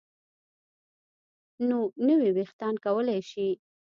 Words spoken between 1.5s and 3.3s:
نو نوي ویښتان کولی